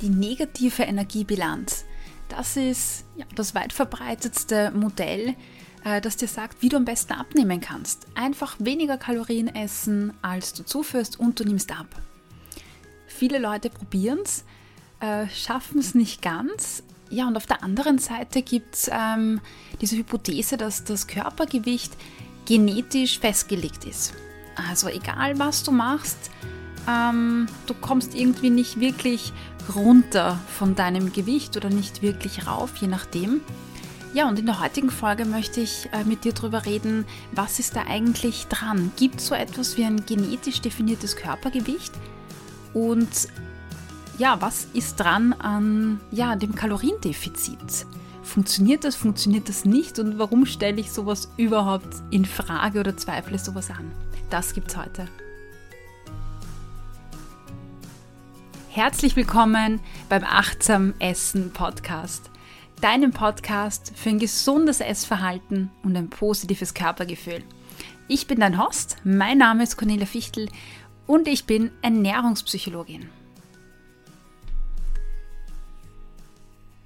[0.00, 1.84] Die negative Energiebilanz.
[2.28, 5.34] Das ist ja, das weit verbreitetste Modell,
[5.84, 8.06] äh, das dir sagt, wie du am besten abnehmen kannst.
[8.14, 11.86] Einfach weniger Kalorien essen, als du zuführst und du nimmst ab.
[13.06, 14.44] Viele Leute probieren es,
[15.00, 16.82] äh, schaffen es nicht ganz.
[17.08, 19.40] Ja, und auf der anderen Seite gibt es ähm,
[19.80, 21.92] diese Hypothese, dass das Körpergewicht
[22.46, 24.14] genetisch festgelegt ist.
[24.68, 26.30] Also egal was du machst,
[26.88, 29.32] ähm, du kommst irgendwie nicht wirklich
[29.74, 33.40] runter von deinem Gewicht oder nicht wirklich rauf, je nachdem.
[34.14, 37.76] Ja, und in der heutigen Folge möchte ich äh, mit dir darüber reden, was ist
[37.76, 38.92] da eigentlich dran?
[38.96, 41.92] Gibt es so etwas wie ein genetisch definiertes Körpergewicht?
[42.72, 43.28] Und
[44.16, 47.86] ja, was ist dran an ja, dem Kaloriendefizit?
[48.22, 53.38] Funktioniert das, funktioniert das nicht und warum stelle ich sowas überhaupt in Frage oder zweifle
[53.38, 53.92] sowas an?
[54.30, 55.08] Das gibt's heute.
[58.76, 59.80] Herzlich willkommen
[60.10, 62.30] beim Achtsam Essen Podcast,
[62.82, 67.42] deinem Podcast für ein gesundes Essverhalten und ein positives Körpergefühl.
[68.06, 70.50] Ich bin dein Host, mein Name ist Cornelia Fichtel
[71.06, 73.08] und ich bin Ernährungspsychologin.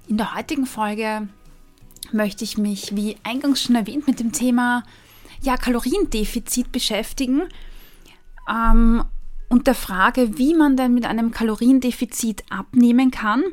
[0.07, 1.27] In der heutigen Folge
[2.13, 4.85] möchte ich mich, wie eingangs schon erwähnt, mit dem Thema
[5.41, 7.49] ja, Kaloriendefizit beschäftigen
[8.49, 9.03] ähm,
[9.51, 13.43] und der Frage, wie man denn mit einem Kaloriendefizit abnehmen kann.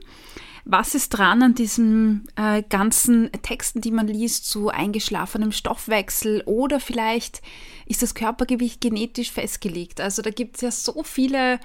[0.64, 6.78] Was ist dran an diesen äh, ganzen Texten, die man liest, zu eingeschlafenem Stoffwechsel oder
[6.78, 7.42] vielleicht
[7.84, 10.00] ist das Körpergewicht genetisch festgelegt?
[10.00, 11.58] Also da gibt es ja so viele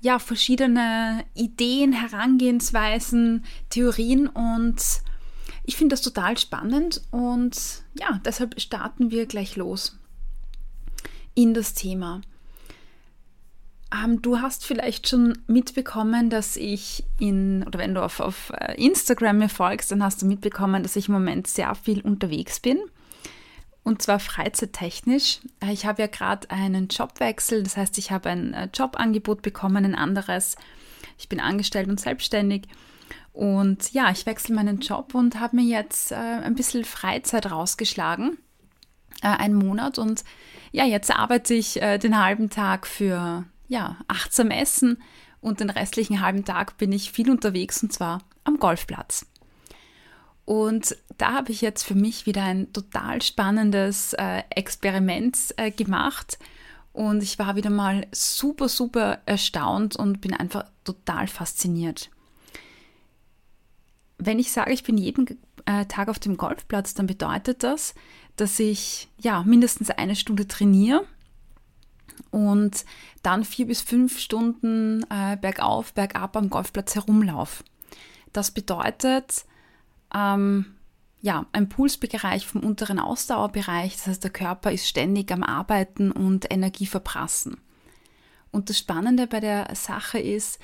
[0.00, 4.82] ja, verschiedene Ideen, Herangehensweisen, Theorien und
[5.62, 9.96] ich finde das total spannend und ja, deshalb starten wir gleich los
[11.36, 12.22] in das Thema.
[13.92, 18.74] Ähm, du hast vielleicht schon mitbekommen, dass ich in, oder wenn du auf, auf äh,
[18.74, 22.78] Instagram mir folgst, dann hast du mitbekommen, dass ich im Moment sehr viel unterwegs bin.
[23.84, 25.40] Und zwar freizeittechnisch.
[25.60, 29.84] Äh, ich habe ja gerade einen Jobwechsel, das heißt, ich habe ein äh, Jobangebot bekommen,
[29.84, 30.56] ein anderes.
[31.16, 32.64] Ich bin angestellt und selbstständig.
[33.32, 38.36] Und ja, ich wechsle meinen Job und habe mir jetzt äh, ein bisschen Freizeit rausgeschlagen.
[39.22, 39.98] Äh, einen Monat.
[39.98, 40.24] Und
[40.72, 45.00] ja, jetzt arbeite ich äh, den halben Tag für ja, achtsam Essen
[45.40, 49.26] und den restlichen halben Tag bin ich viel unterwegs und zwar am Golfplatz.
[50.44, 56.38] Und da habe ich jetzt für mich wieder ein total spannendes äh, Experiment äh, gemacht
[56.94, 62.10] und ich war wieder mal super, super erstaunt und bin einfach total fasziniert.
[64.16, 67.94] Wenn ich sage, ich bin jeden äh, Tag auf dem Golfplatz, dann bedeutet das,
[68.36, 71.04] dass ich ja mindestens eine Stunde trainiere
[72.30, 72.84] und
[73.22, 77.64] dann vier bis fünf Stunden äh, bergauf, bergab am Golfplatz herumlaufe.
[78.32, 79.44] Das bedeutet,
[80.14, 80.76] ähm,
[81.20, 86.52] ja, ein Pulsbereich vom unteren Ausdauerbereich, das heißt, der Körper ist ständig am Arbeiten und
[86.52, 87.60] Energie verprassen.
[88.50, 90.58] Und das Spannende bei der Sache ist,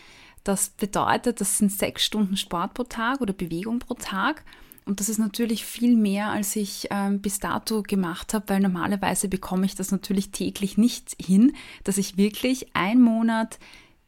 [0.44, 4.44] das bedeutet, das sind sechs Stunden Sport pro Tag oder Bewegung pro Tag
[4.86, 9.28] und das ist natürlich viel mehr, als ich ähm, bis dato gemacht habe, weil normalerweise
[9.28, 13.58] bekomme ich das natürlich täglich nicht hin, dass ich wirklich ein Monat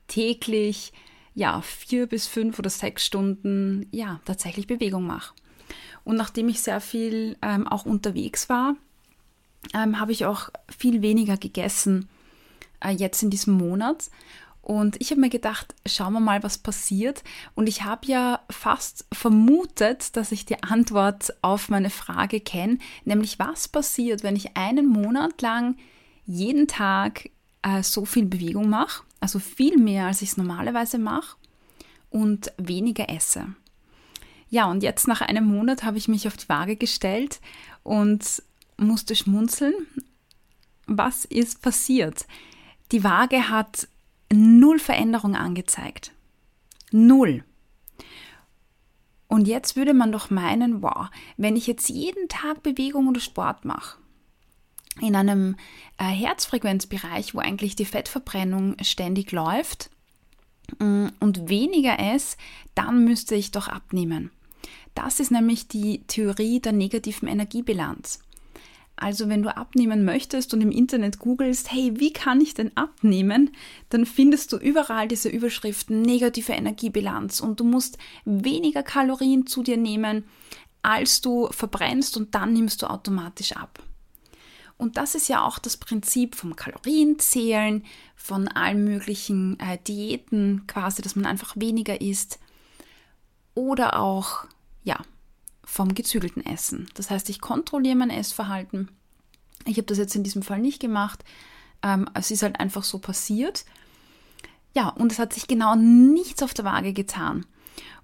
[0.06, 0.92] täglich
[1.34, 5.34] ja vier bis fünf oder sechs Stunden ja tatsächlich Bewegung mache.
[6.04, 8.76] Und nachdem ich sehr viel ähm, auch unterwegs war,
[9.75, 12.08] ähm, habe ich auch viel weniger gegessen
[12.81, 14.10] äh, jetzt in diesem Monat
[14.66, 17.22] und ich habe mir gedacht, schauen wir mal, was passiert.
[17.54, 23.38] Und ich habe ja fast vermutet, dass ich die Antwort auf meine Frage kenne, nämlich
[23.38, 25.76] was passiert, wenn ich einen Monat lang
[26.25, 27.31] jeden Tag
[27.62, 31.37] äh, so viel Bewegung mache, also viel mehr, als ich es normalerweise mache,
[32.10, 33.47] und weniger esse.
[34.50, 37.41] Ja, und jetzt nach einem Monat habe ich mich auf die Waage gestellt
[37.84, 38.43] und
[38.78, 39.75] musste schmunzeln.
[40.88, 42.26] Was ist passiert?
[42.91, 43.87] Die Waage hat
[44.32, 46.12] null Veränderung angezeigt.
[46.91, 47.44] Null.
[49.28, 53.64] Und jetzt würde man doch meinen, wow, wenn ich jetzt jeden Tag Bewegung oder Sport
[53.64, 53.99] mache,
[55.00, 55.56] in einem
[55.99, 59.90] äh, Herzfrequenzbereich, wo eigentlich die Fettverbrennung ständig läuft
[60.78, 62.37] mm, und weniger esse,
[62.75, 64.31] dann müsste ich doch abnehmen.
[64.94, 68.20] Das ist nämlich die Theorie der negativen Energiebilanz.
[68.96, 73.50] Also wenn du abnehmen möchtest und im Internet googelst, hey, wie kann ich denn abnehmen,
[73.90, 79.76] dann findest du überall diese Überschriften negative Energiebilanz und du musst weniger Kalorien zu dir
[79.76, 80.25] nehmen,
[80.81, 83.82] als du verbrennst und dann nimmst du automatisch ab.
[84.78, 87.84] Und das ist ja auch das Prinzip vom Kalorienzählen,
[88.14, 92.38] von allen möglichen äh, Diäten quasi, dass man einfach weniger isst.
[93.54, 94.44] oder auch,
[94.84, 95.00] ja,
[95.66, 96.88] vom gezügelten Essen.
[96.94, 98.88] Das heißt, ich kontrolliere mein Essverhalten.
[99.66, 101.24] Ich habe das jetzt in diesem Fall nicht gemacht.
[101.82, 103.66] Ähm, es ist halt einfach so passiert.
[104.74, 107.44] Ja, und es hat sich genau nichts auf der Waage getan.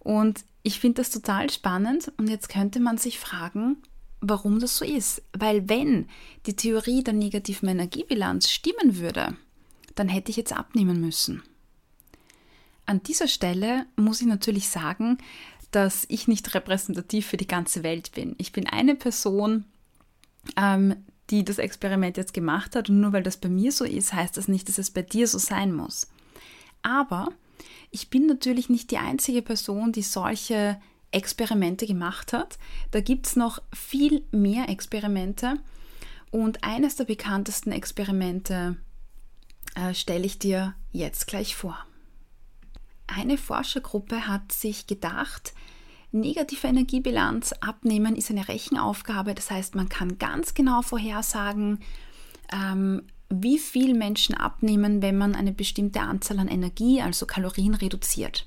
[0.01, 2.13] Und ich finde das total spannend.
[2.19, 3.77] Und jetzt könnte man sich fragen,
[4.21, 5.23] warum das so ist.
[5.33, 6.09] Weil wenn
[6.47, 9.37] die Theorie der negativen Energiebilanz stimmen würde,
[9.95, 11.43] dann hätte ich jetzt abnehmen müssen.
[12.87, 15.19] An dieser Stelle muss ich natürlich sagen,
[15.73, 18.35] dass ich nicht repräsentativ für die ganze Welt bin.
[18.39, 19.65] Ich bin eine Person,
[20.57, 20.97] ähm,
[21.31, 24.37] die das Experiment jetzt gemacht hat und nur weil das bei mir so ist, heißt
[24.37, 26.09] das nicht, dass es bei dir so sein muss.
[26.83, 27.29] Aber
[27.91, 30.81] ich bin natürlich nicht die einzige Person, die solche
[31.11, 32.59] Experimente gemacht hat.
[32.91, 35.59] Da gibt es noch viel mehr Experimente
[36.31, 38.77] und eines der bekanntesten Experimente
[39.75, 41.79] äh, stelle ich dir jetzt gleich vor.
[43.15, 45.53] Eine Forschergruppe hat sich gedacht,
[46.13, 49.35] negative Energiebilanz abnehmen ist eine Rechenaufgabe.
[49.35, 51.81] Das heißt, man kann ganz genau vorhersagen,
[52.53, 58.47] ähm, wie viel Menschen abnehmen, wenn man eine bestimmte Anzahl an Energie, also Kalorien, reduziert.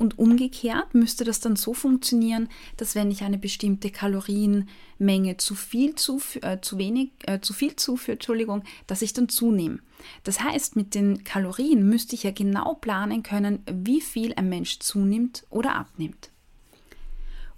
[0.00, 2.48] Und umgekehrt müsste das dann so funktionieren,
[2.78, 7.76] dass wenn ich eine bestimmte Kalorienmenge zu viel zufü äh, zu wenig, äh, zu viel
[7.76, 9.80] zuführe, Entschuldigung, dass ich dann zunehme.
[10.24, 14.78] Das heißt, mit den Kalorien müsste ich ja genau planen können, wie viel ein Mensch
[14.78, 16.30] zunimmt oder abnimmt.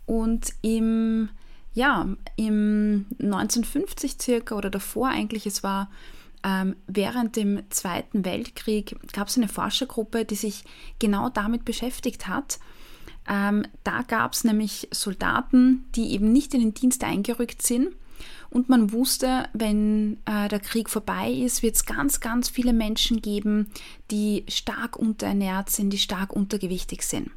[0.04, 1.28] Und im,
[1.74, 5.92] ja, im 1950 circa oder davor eigentlich, es war
[6.44, 10.64] ähm, während dem Zweiten Weltkrieg gab es eine Forschergruppe, die sich
[10.98, 12.58] genau damit beschäftigt hat.
[13.28, 17.88] Ähm, da gab es nämlich Soldaten, die eben nicht in den Dienst eingerückt sind.
[18.50, 23.22] Und man wusste, wenn äh, der Krieg vorbei ist, wird es ganz, ganz viele Menschen
[23.22, 23.70] geben,
[24.10, 27.30] die stark unterernährt sind, die stark untergewichtig sind.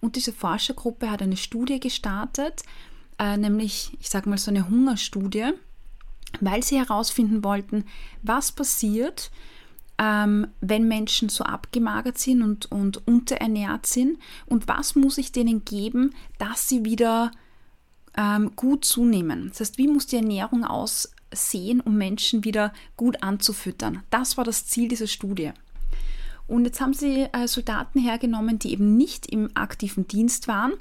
[0.00, 2.62] Und diese Forschergruppe hat eine Studie gestartet,
[3.18, 5.52] äh, nämlich, ich sage mal, so eine Hungerstudie
[6.40, 7.84] weil sie herausfinden wollten,
[8.22, 9.30] was passiert,
[9.98, 15.64] ähm, wenn Menschen so abgemagert sind und, und unterernährt sind und was muss ich denen
[15.64, 17.30] geben, dass sie wieder
[18.16, 19.48] ähm, gut zunehmen.
[19.48, 24.02] Das heißt, wie muss die Ernährung aussehen, um Menschen wieder gut anzufüttern.
[24.10, 25.52] Das war das Ziel dieser Studie.
[26.48, 30.72] Und jetzt haben sie äh, Soldaten hergenommen, die eben nicht im aktiven Dienst waren,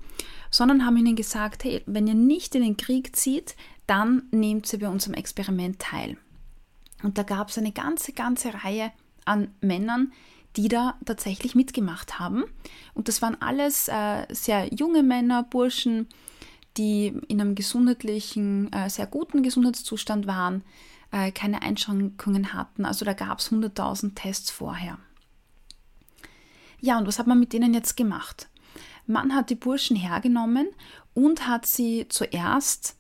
[0.50, 3.56] sondern haben ihnen gesagt, hey, wenn ihr nicht in den Krieg zieht,
[3.92, 6.16] dann nehmt sie bei unserem Experiment teil.
[7.04, 8.90] Und da gab es eine ganze, ganze Reihe
[9.26, 10.14] an Männern,
[10.56, 12.46] die da tatsächlich mitgemacht haben.
[12.94, 16.08] Und das waren alles äh, sehr junge Männer, Burschen,
[16.78, 20.64] die in einem gesundheitlichen, äh, sehr guten Gesundheitszustand waren,
[21.12, 22.86] äh, keine Einschränkungen hatten.
[22.86, 25.00] Also da gab es 100.000 Tests vorher.
[26.80, 28.48] Ja, und was hat man mit denen jetzt gemacht?
[29.06, 30.70] Man hat die Burschen hergenommen
[31.14, 32.96] und hat sie zuerst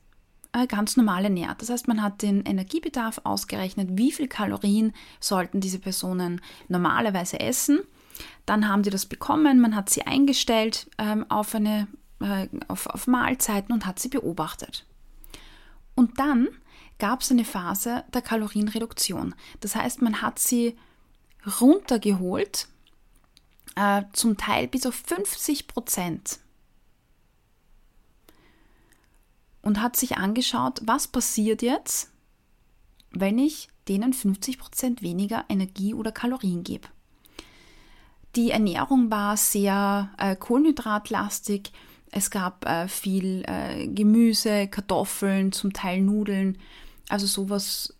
[0.67, 1.61] ganz normal ernährt.
[1.61, 7.79] Das heißt, man hat den Energiebedarf ausgerechnet, wie viel Kalorien sollten diese Personen normalerweise essen.
[8.45, 11.87] Dann haben die das bekommen, man hat sie eingestellt ähm, auf, eine,
[12.19, 14.85] äh, auf, auf Mahlzeiten und hat sie beobachtet.
[15.95, 16.49] Und dann
[16.99, 19.33] gab es eine Phase der Kalorienreduktion.
[19.61, 20.77] Das heißt, man hat sie
[21.61, 22.67] runtergeholt,
[23.75, 26.40] äh, zum Teil bis auf 50 Prozent
[29.61, 32.11] und hat sich angeschaut, was passiert jetzt,
[33.11, 36.87] wenn ich denen 50% weniger Energie oder Kalorien gebe.
[38.35, 41.73] Die Ernährung war sehr äh, kohlenhydratlastig.
[42.11, 46.57] Es gab äh, viel äh, Gemüse, Kartoffeln, zum Teil Nudeln,
[47.09, 47.93] also sowas,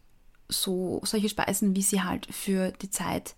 [0.48, 3.36] so solche Speisen, wie sie halt für die Zeit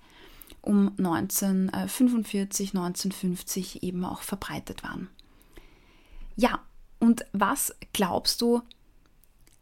[0.62, 5.10] um 1945, 1950 eben auch verbreitet waren.
[6.36, 6.60] Ja,
[7.04, 8.62] und was glaubst du,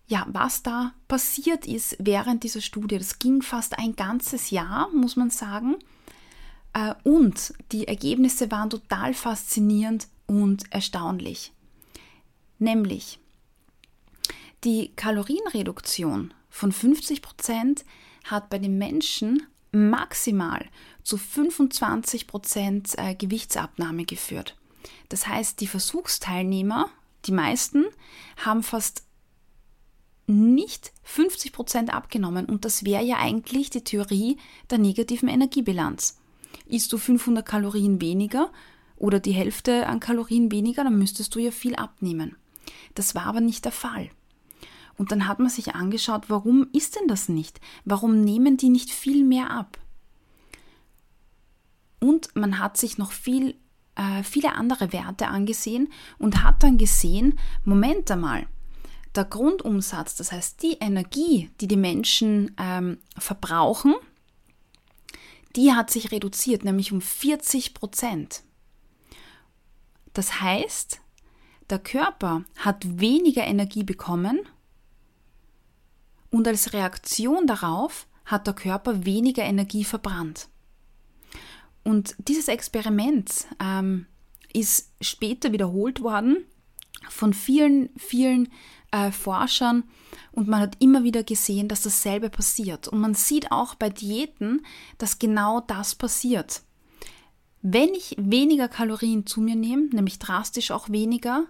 [0.06, 3.00] ja, was da passiert ist während dieser Studie?
[3.00, 5.78] Das ging fast ein ganzes Jahr, muss man sagen.
[6.74, 11.52] Äh, und die Ergebnisse waren total faszinierend und erstaunlich.
[12.60, 13.18] Nämlich
[14.64, 17.86] die Kalorienreduktion von 50 Prozent
[18.26, 20.64] hat bei den Menschen maximal
[21.02, 24.56] zu 25 Prozent äh, Gewichtsabnahme geführt.
[25.10, 26.92] Das heißt, die Versuchsteilnehmer
[27.26, 27.86] die meisten
[28.38, 29.04] haben fast
[30.28, 34.38] nicht 50 Prozent abgenommen und das wäre ja eigentlich die Theorie
[34.70, 36.20] der negativen Energiebilanz.
[36.66, 38.52] Isst du 500 Kalorien weniger
[38.96, 42.36] oder die Hälfte an Kalorien weniger, dann müsstest du ja viel abnehmen.
[42.96, 44.10] Das war aber nicht der Fall.
[44.98, 47.60] Und dann hat man sich angeschaut, warum ist denn das nicht?
[47.86, 49.80] Warum nehmen die nicht viel mehr ab?
[52.00, 53.56] Und man hat sich noch viel
[54.02, 58.48] äh, viele andere Werte angesehen und hat dann gesehen, Moment einmal,
[59.14, 63.94] der Grundumsatz, das heißt die Energie, die die Menschen ähm, verbrauchen,
[65.56, 68.44] die hat sich reduziert, nämlich um 40 Prozent.
[70.14, 71.02] Das heißt,
[71.70, 74.40] der Körper hat weniger Energie bekommen
[76.30, 80.48] und als Reaktion darauf hat der Körper weniger Energie verbrannt.
[81.84, 84.06] Und dieses Experiment ähm,
[84.54, 86.46] ist später wiederholt worden
[87.10, 88.50] von vielen, vielen
[88.92, 89.84] äh, Forschern
[90.32, 92.88] und man hat immer wieder gesehen, dass dasselbe passiert.
[92.88, 94.66] Und man sieht auch bei Diäten,
[94.98, 96.62] dass genau das passiert.
[97.62, 101.46] Wenn ich weniger Kalorien zu mir nehme, nämlich drastisch auch weniger,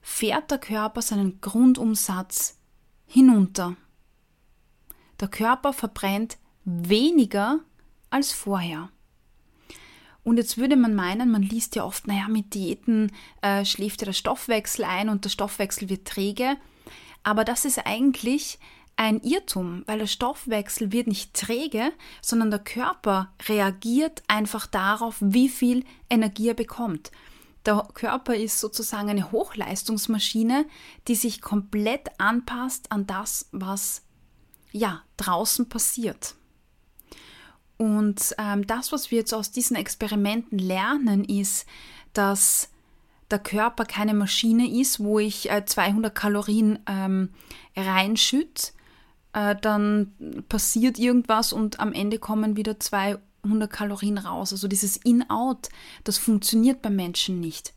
[0.00, 2.58] fährt der Körper seinen Grundumsatz
[3.06, 3.76] hinunter.
[5.20, 7.60] Der Körper verbrennt weniger
[8.08, 8.90] als vorher.
[10.22, 13.12] Und jetzt würde man meinen, man liest ja oft, naja, mit Diäten
[13.42, 16.56] äh, schläft ja der Stoffwechsel ein und der Stoffwechsel wird träge.
[17.22, 18.58] Aber das ist eigentlich
[18.96, 25.48] ein Irrtum, weil der Stoffwechsel wird nicht träge, sondern der Körper reagiert einfach darauf, wie
[25.48, 27.10] viel Energie er bekommt.
[27.64, 30.66] Der Körper ist sozusagen eine Hochleistungsmaschine,
[31.08, 34.02] die sich komplett anpasst an das, was
[34.72, 36.34] ja draußen passiert.
[37.80, 41.64] Und ähm, das, was wir jetzt aus diesen Experimenten lernen, ist,
[42.12, 42.68] dass
[43.30, 47.30] der Körper keine Maschine ist, wo ich äh, 200 Kalorien ähm,
[47.74, 48.72] reinschütte,
[49.32, 50.12] äh, dann
[50.50, 54.52] passiert irgendwas und am Ende kommen wieder 200 Kalorien raus.
[54.52, 55.70] Also dieses In-Out,
[56.04, 57.72] das funktioniert beim Menschen nicht.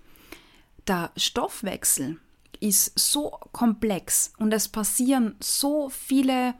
[0.85, 2.19] Der Stoffwechsel
[2.59, 6.55] ist so komplex und es passieren so viele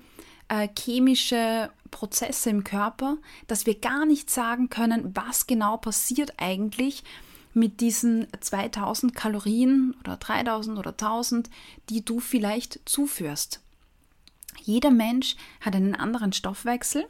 [0.48, 7.04] äh, chemische Prozesse im Körper, dass wir gar nicht sagen können, was genau passiert eigentlich
[7.54, 11.50] mit diesen 2000 Kalorien oder 3000 oder 1000,
[11.90, 13.62] die du vielleicht zuführst.
[14.64, 17.08] Jeder Mensch hat einen anderen Stoffwechsel.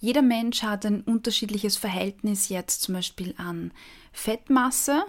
[0.00, 3.70] Jeder Mensch hat ein unterschiedliches Verhältnis jetzt zum Beispiel an
[4.12, 5.04] Fettmasse.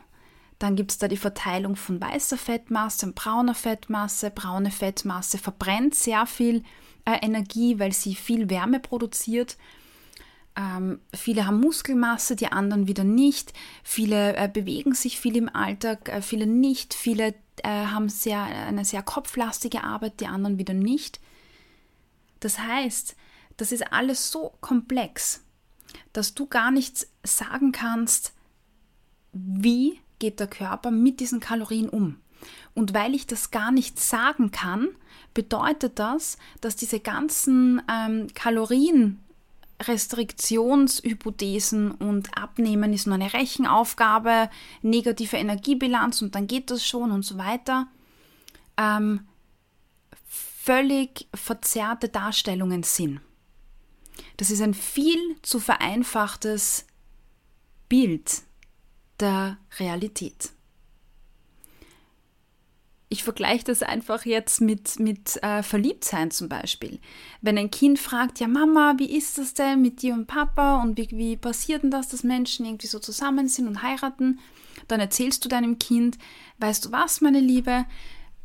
[0.60, 4.30] Dann gibt es da die Verteilung von weißer Fettmasse und brauner Fettmasse.
[4.30, 6.64] Braune Fettmasse verbrennt sehr viel
[7.08, 9.58] äh, Energie, weil sie viel Wärme produziert.
[10.58, 13.54] Ähm, viele haben Muskelmasse, die anderen wieder nicht.
[13.84, 16.94] Viele äh, bewegen sich viel im Alltag, äh, viele nicht.
[16.94, 17.34] Viele
[17.64, 21.22] äh, haben sehr, eine sehr kopflastige Arbeit, die anderen wieder nicht.
[22.42, 23.16] Das heißt,
[23.56, 25.44] das ist alles so komplex,
[26.12, 28.34] dass du gar nicht sagen kannst,
[29.32, 32.18] wie geht der Körper mit diesen Kalorien um.
[32.74, 34.90] Und weil ich das gar nicht sagen kann,
[35.34, 39.24] bedeutet das, dass diese ganzen ähm, Kalorien
[39.82, 44.50] Restriktionshypothesen und Abnehmen ist nur eine Rechenaufgabe,
[44.82, 47.88] negative Energiebilanz und dann geht das schon und so weiter.
[48.78, 49.28] Ähm,
[50.26, 53.22] völlig verzerrte Darstellungen sind.
[54.38, 56.86] Das ist ein viel zu vereinfachtes
[57.88, 58.42] Bild
[59.20, 60.52] der Realität
[63.10, 67.00] ich vergleiche das einfach jetzt mit, mit äh, Verliebtsein zum Beispiel.
[67.42, 70.98] Wenn ein Kind fragt, ja Mama, wie ist das denn mit dir und Papa und
[70.98, 74.40] wie, wie passiert denn das, dass Menschen irgendwie so zusammen sind und heiraten,
[74.90, 76.18] dann erzählst du deinem Kind,
[76.58, 77.86] weißt du was, meine Liebe,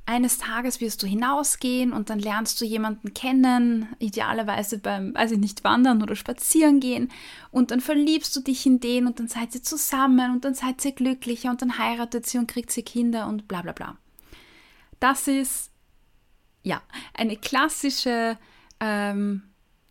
[0.05, 5.39] eines Tages wirst du hinausgehen und dann lernst du jemanden kennen, idealerweise beim, weiß ich
[5.39, 7.11] nicht, wandern oder spazieren gehen
[7.51, 10.85] und dann verliebst du dich in den und dann seid ihr zusammen und dann seid
[10.85, 13.97] ihr glücklicher und dann heiratet sie und kriegt sie Kinder und bla bla bla.
[15.03, 15.73] Das ist
[16.63, 16.81] ja
[17.13, 18.39] eine klassische
[18.79, 19.43] ähm,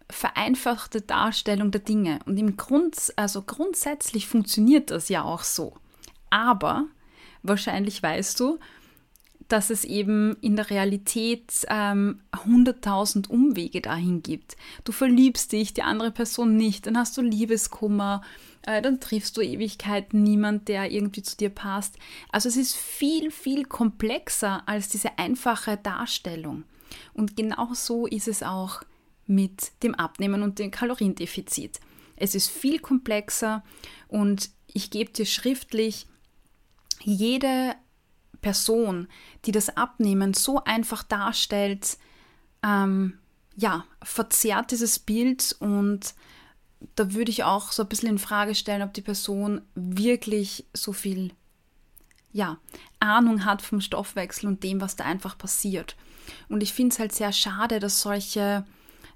[0.09, 2.19] vereinfachte Darstellung der Dinge.
[2.25, 5.75] Und im Grund, also grundsätzlich funktioniert das ja auch so.
[6.29, 6.85] Aber
[7.43, 8.57] wahrscheinlich weißt du,
[9.49, 14.55] dass es eben in der Realität ähm, 100.000 Umwege dahin gibt.
[14.85, 18.21] Du verliebst dich, die andere Person nicht, dann hast du Liebeskummer,
[18.63, 21.97] äh, dann triffst du Ewigkeiten niemand, der irgendwie zu dir passt.
[22.31, 26.63] Also es ist viel, viel komplexer als diese einfache Darstellung.
[27.13, 28.83] Und genau so ist es auch
[29.25, 31.79] mit dem Abnehmen und dem Kaloriendefizit.
[32.15, 33.63] Es ist viel komplexer
[34.07, 36.05] und ich gebe dir schriftlich
[37.03, 37.75] jede
[38.41, 39.07] Person,
[39.45, 41.97] die das Abnehmen so einfach darstellt,
[42.63, 43.17] ähm,
[43.55, 46.13] ja, verzerrt dieses Bild und
[46.95, 50.93] da würde ich auch so ein bisschen in Frage stellen, ob die Person wirklich so
[50.93, 51.33] viel
[52.33, 52.57] ja,
[52.99, 55.95] Ahnung hat vom Stoffwechsel und dem, was da einfach passiert.
[56.49, 58.65] Und ich finde es halt sehr schade, dass solche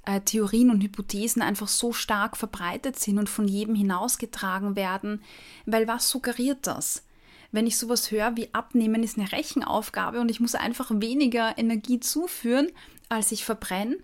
[0.05, 5.21] äh, Theorien und Hypothesen einfach so stark verbreitet sind und von jedem hinausgetragen werden.
[5.65, 7.03] Weil was suggeriert das?
[7.51, 11.99] Wenn ich sowas höre wie Abnehmen ist eine Rechenaufgabe und ich muss einfach weniger Energie
[11.99, 12.69] zuführen,
[13.07, 13.97] als ich verbrenne,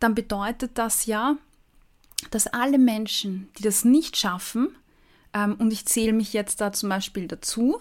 [0.00, 1.36] dann bedeutet das ja,
[2.30, 4.76] dass alle Menschen, die das nicht schaffen,
[5.32, 7.78] ähm, und ich zähle mich jetzt da zum Beispiel dazu,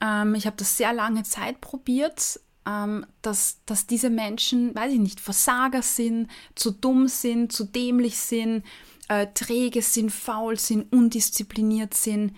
[0.00, 4.98] ähm, ich habe das sehr lange Zeit probiert, ähm, dass, dass diese Menschen, weiß ich
[4.98, 8.64] nicht, Versager sind, zu dumm sind, zu dämlich sind,
[9.08, 12.34] äh, träge sind, faul sind, undiszipliniert sind.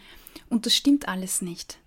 [0.48, 1.78] Und das stimmt alles nicht.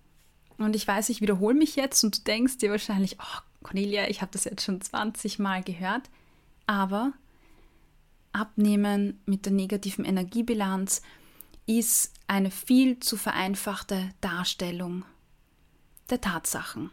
[0.58, 4.20] Und ich weiß, ich wiederhole mich jetzt und du denkst dir wahrscheinlich, oh Cornelia, ich
[4.20, 6.02] habe das jetzt schon 20 Mal gehört.
[6.66, 7.12] Aber
[8.34, 11.02] Abnehmen mit der negativen Energiebilanz
[11.66, 15.04] ist eine viel zu vereinfachte Darstellung
[16.10, 16.90] der Tatsachen.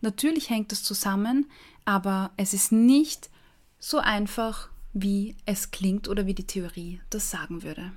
[0.00, 1.50] Natürlich hängt das zusammen,
[1.84, 3.28] aber es ist nicht
[3.78, 7.92] so einfach, wie es klingt oder wie die Theorie das sagen würde.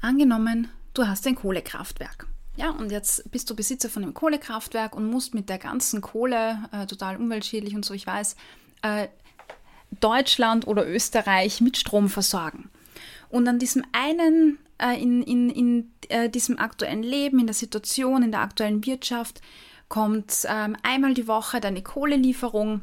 [0.00, 2.26] Angenommen, du hast ein Kohlekraftwerk.
[2.56, 6.68] Ja, und jetzt bist du Besitzer von einem Kohlekraftwerk und musst mit der ganzen Kohle,
[6.72, 8.36] äh, total umweltschädlich und so, ich weiß,
[8.82, 9.08] äh,
[10.00, 12.70] Deutschland oder Österreich mit Strom versorgen.
[13.28, 18.22] Und an diesem einen, äh, in, in, in äh, diesem aktuellen Leben, in der Situation,
[18.22, 19.40] in der aktuellen Wirtschaft,
[19.88, 22.82] kommt ähm, einmal die Woche deine Kohlelieferung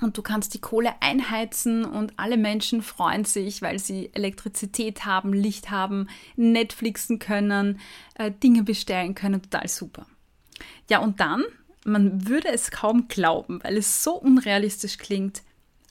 [0.00, 5.32] und du kannst die Kohle einheizen und alle Menschen freuen sich, weil sie Elektrizität haben,
[5.32, 7.80] Licht haben, Netflixen können,
[8.14, 10.06] äh, Dinge bestellen können, total super.
[10.90, 11.44] Ja, und dann,
[11.84, 15.42] man würde es kaum glauben, weil es so unrealistisch klingt,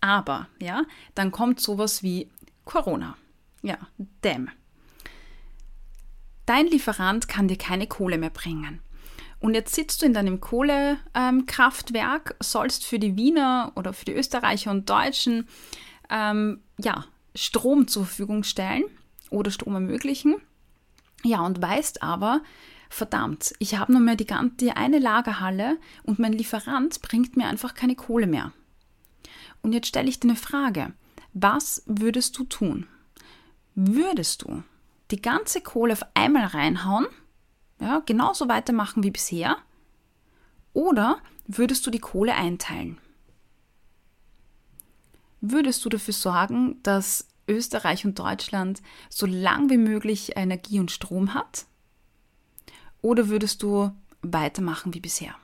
[0.02, 0.84] aber, ja,
[1.16, 2.30] dann kommt sowas wie
[2.66, 3.16] Corona.
[3.62, 3.78] Ja,
[4.22, 4.50] damn.
[6.46, 8.82] Dein Lieferant kann dir keine Kohle mehr bringen.
[9.40, 14.70] Und jetzt sitzt du in deinem Kohlekraftwerk, sollst für die Wiener oder für die Österreicher
[14.70, 15.48] und Deutschen
[16.10, 18.84] ähm, ja, Strom zur Verfügung stellen
[19.30, 20.36] oder Strom ermöglichen.
[21.24, 22.42] Ja, und weißt aber,
[22.90, 24.28] verdammt, ich habe nur mehr die,
[24.60, 28.52] die eine Lagerhalle und mein Lieferant bringt mir einfach keine Kohle mehr.
[29.62, 30.94] Und jetzt stelle ich dir eine Frage.
[31.34, 32.88] Was würdest du tun?
[33.76, 34.64] Würdest du
[35.12, 37.08] die ganze Kohle auf einmal reinhauen
[37.82, 39.58] ja, genauso weitermachen wie bisher?
[40.74, 43.00] Oder würdest du die Kohle einteilen?
[45.42, 51.34] Würdest du dafür sorgen, dass Österreich und Deutschland so lang wie möglich Energie und Strom
[51.34, 51.66] hat?
[53.02, 55.36] Oder würdest du weitermachen wie bisher?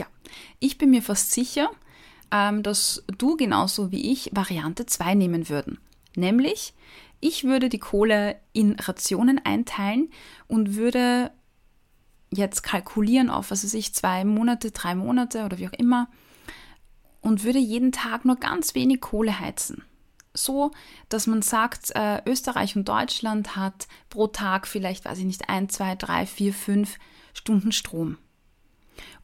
[0.00, 0.06] Ja,
[0.60, 1.70] ich bin mir fast sicher,
[2.30, 5.78] ähm, dass du genauso wie ich Variante 2 nehmen würden.
[6.16, 6.72] Nämlich,
[7.20, 10.10] ich würde die Kohle in Rationen einteilen
[10.48, 11.30] und würde
[12.30, 16.08] jetzt kalkulieren auf, was weiß ich, zwei Monate, drei Monate oder wie auch immer
[17.20, 19.84] und würde jeden Tag nur ganz wenig Kohle heizen.
[20.32, 20.70] So,
[21.10, 25.68] dass man sagt, äh, Österreich und Deutschland hat pro Tag vielleicht, weiß ich nicht, ein,
[25.68, 26.96] zwei, drei, vier, fünf
[27.34, 28.16] Stunden Strom.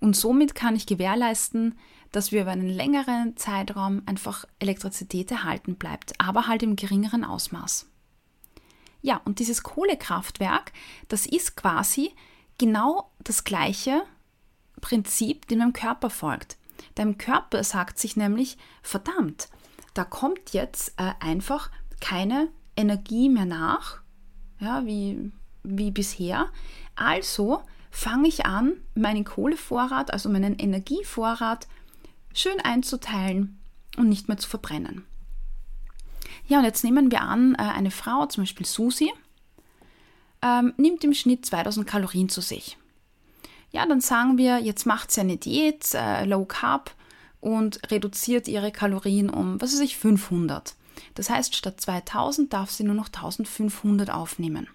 [0.00, 1.78] Und somit kann ich gewährleisten,
[2.12, 7.86] dass wir über einen längeren Zeitraum einfach Elektrizität erhalten bleibt, aber halt im geringeren Ausmaß.
[9.02, 10.72] Ja, und dieses Kohlekraftwerk,
[11.08, 12.12] das ist quasi
[12.58, 14.02] genau das gleiche
[14.80, 16.56] Prinzip, dem deinem Körper folgt.
[16.94, 19.48] Deinem Körper sagt sich nämlich, verdammt,
[19.94, 24.00] da kommt jetzt äh, einfach keine Energie mehr nach,
[24.58, 25.30] ja, wie,
[25.62, 26.50] wie bisher.
[26.94, 31.66] Also fange ich an, meinen Kohlevorrat, also meinen Energievorrat
[32.34, 33.58] schön einzuteilen
[33.96, 35.04] und nicht mehr zu verbrennen.
[36.46, 39.12] Ja, und jetzt nehmen wir an, äh, eine Frau, zum Beispiel Susi,
[40.42, 42.76] ähm, nimmt im Schnitt 2000 Kalorien zu sich.
[43.72, 46.94] Ja, dann sagen wir, jetzt macht sie eine Diät, äh, Low Carb
[47.40, 50.74] und reduziert ihre Kalorien um, was weiß ich, 500.
[51.14, 54.68] Das heißt, statt 2000 darf sie nur noch 1500 aufnehmen.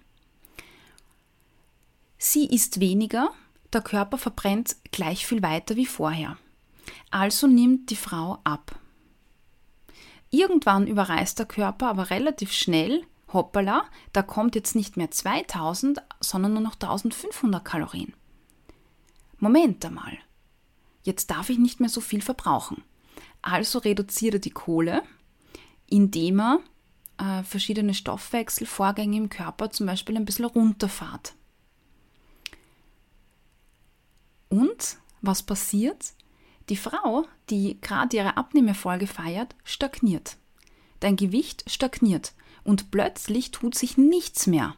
[2.23, 3.31] Sie isst weniger,
[3.73, 6.37] der Körper verbrennt gleich viel weiter wie vorher.
[7.09, 8.79] Also nimmt die Frau ab.
[10.29, 13.03] Irgendwann überreißt der Körper aber relativ schnell,
[13.33, 18.13] hoppala, da kommt jetzt nicht mehr 2000, sondern nur noch 1500 Kalorien.
[19.39, 20.15] Moment einmal.
[21.01, 22.83] Jetzt darf ich nicht mehr so viel verbrauchen.
[23.41, 25.01] Also reduziert er die Kohle,
[25.87, 26.59] indem er
[27.17, 31.33] äh, verschiedene Stoffwechselvorgänge im Körper zum Beispiel ein bisschen runterfahrt.
[34.51, 36.13] Und was passiert?
[36.69, 40.37] Die Frau, die gerade ihre Abnehmerfolge feiert, stagniert.
[40.99, 44.75] Dein Gewicht stagniert und plötzlich tut sich nichts mehr.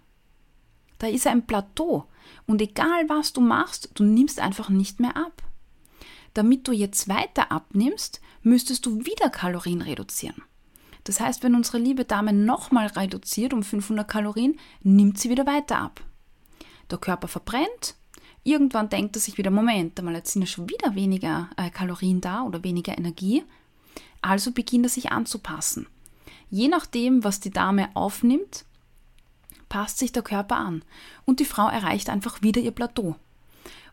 [0.99, 2.07] Da ist ein Plateau
[2.47, 5.43] und egal was du machst, du nimmst einfach nicht mehr ab.
[6.33, 10.41] damit du jetzt weiter abnimmst, müsstest du wieder Kalorien reduzieren.
[11.03, 15.77] Das heißt, wenn unsere liebe Dame nochmal reduziert um 500 Kalorien, nimmt sie wieder weiter
[15.77, 16.01] ab.
[16.89, 17.95] Der Körper verbrennt,
[18.43, 22.21] irgendwann denkt er sich wieder, Moment, einmal jetzt sind ja schon wieder weniger äh, Kalorien
[22.21, 23.43] da oder weniger Energie,
[24.21, 25.87] also beginnt er sich anzupassen.
[26.49, 28.65] Je nachdem, was die Dame aufnimmt,
[29.69, 30.83] passt sich der Körper an
[31.25, 33.15] und die Frau erreicht einfach wieder ihr Plateau.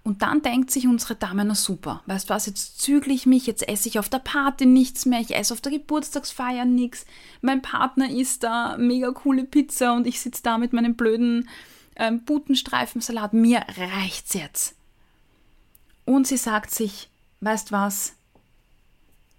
[0.03, 3.47] Und dann denkt sich unsere Dame, na super, weißt du was, jetzt zügle ich mich,
[3.47, 7.05] jetzt esse ich auf der Party nichts mehr, ich esse auf der Geburtstagsfeier nichts,
[7.43, 11.49] mein Partner isst da mega coole Pizza und ich sitze da mit meinem blöden
[12.01, 14.75] ähm, Butenstreifensalat, mir reicht's jetzt.
[16.07, 17.11] Und sie sagt sich,
[17.41, 18.15] weißt was,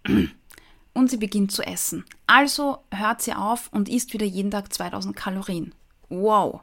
[0.93, 2.05] und sie beginnt zu essen.
[2.27, 5.73] Also hört sie auf und isst wieder jeden Tag 2000 Kalorien.
[6.09, 6.61] Wow.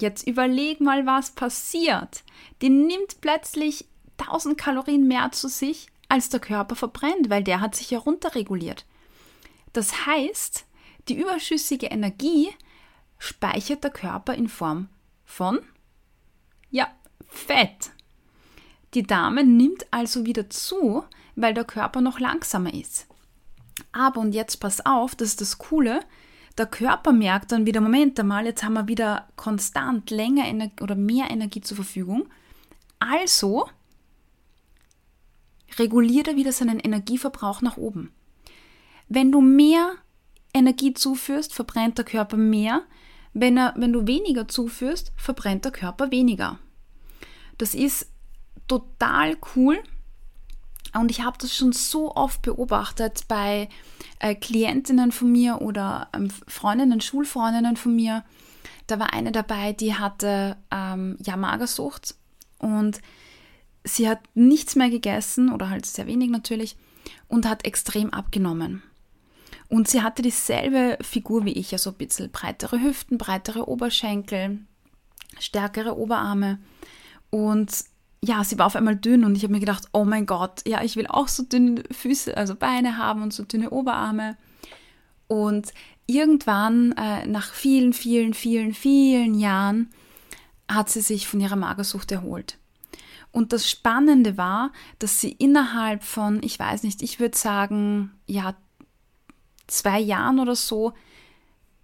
[0.00, 2.22] Jetzt überleg mal, was passiert.
[2.60, 3.86] Die nimmt plötzlich
[4.18, 8.84] 1000 Kalorien mehr zu sich, als der Körper verbrennt, weil der hat sich ja runterreguliert.
[9.72, 10.66] Das heißt,
[11.08, 12.50] die überschüssige Energie
[13.22, 14.88] speichert der Körper in Form
[15.24, 15.60] von,
[16.70, 16.88] ja,
[17.28, 17.92] Fett.
[18.94, 21.04] Die Dame nimmt also wieder zu,
[21.36, 23.06] weil der Körper noch langsamer ist.
[23.92, 26.00] Aber und jetzt pass auf, das ist das Coole,
[26.58, 30.96] der Körper merkt dann wieder, Moment einmal, jetzt haben wir wieder konstant länger Energie oder
[30.96, 32.28] mehr Energie zur Verfügung.
[32.98, 33.68] Also
[35.78, 38.10] reguliert er wieder seinen Energieverbrauch nach oben.
[39.08, 39.92] Wenn du mehr
[40.52, 42.82] Energie zuführst, verbrennt der Körper mehr.
[43.34, 46.58] Wenn, er, wenn du weniger zuführst, verbrennt der Körper weniger.
[47.58, 48.08] Das ist
[48.68, 49.82] total cool
[50.94, 53.68] und ich habe das schon so oft beobachtet bei
[54.18, 58.24] äh, Klientinnen von mir oder ähm, Freundinnen, Schulfreundinnen von mir.
[58.86, 62.14] Da war eine dabei, die hatte ähm, ja Magersucht
[62.58, 63.00] und
[63.84, 66.76] sie hat nichts mehr gegessen oder halt sehr wenig natürlich
[67.28, 68.82] und hat extrem abgenommen.
[69.72, 74.58] Und sie hatte dieselbe Figur wie ich, also ein bisschen breitere Hüften, breitere Oberschenkel,
[75.40, 76.58] stärkere Oberarme.
[77.30, 77.72] Und
[78.22, 80.84] ja, sie war auf einmal dünn und ich habe mir gedacht, oh mein Gott, ja,
[80.84, 84.36] ich will auch so dünne Füße, also Beine haben und so dünne Oberarme.
[85.26, 85.72] Und
[86.04, 89.88] irgendwann, äh, nach vielen, vielen, vielen, vielen Jahren,
[90.70, 92.58] hat sie sich von ihrer Magersucht erholt.
[93.30, 98.54] Und das Spannende war, dass sie innerhalb von, ich weiß nicht, ich würde sagen, ja,
[99.72, 100.92] zwei Jahren oder so,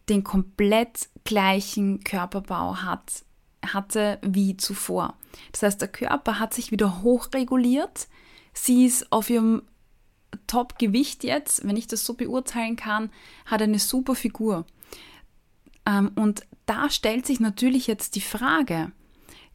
[0.09, 3.25] den komplett gleichen Körperbau hat
[3.67, 5.17] hatte wie zuvor.
[5.53, 8.09] Das heißt, der Körper hat sich wieder hochreguliert.
[8.53, 9.63] Sie ist auf ihrem
[10.47, 13.11] Top-Gewicht jetzt, wenn ich das so beurteilen kann,
[13.47, 14.65] hat eine super Figur.
[15.87, 18.93] Ähm, und da stellt sich natürlich jetzt die Frage,